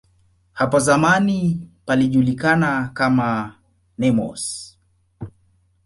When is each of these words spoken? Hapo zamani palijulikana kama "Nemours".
Hapo 0.53 0.79
zamani 0.79 1.69
palijulikana 1.85 2.89
kama 2.93 3.55
"Nemours". 3.97 4.77